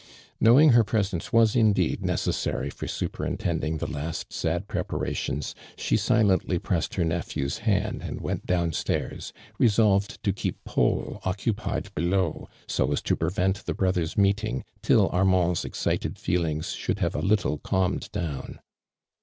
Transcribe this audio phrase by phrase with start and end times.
[0.39, 5.95] Knowing her presence was indeed ncces Kary for superintending the last sad prepara tions, she
[5.95, 12.49] silently pressed her nephew's hand and wont down stairs, resolved to keep Paul occupied below,
[12.67, 17.21] so as to prevent the brothers meeting till Armand's excited feel ings sliould have a
[17.21, 18.57] little calmed down.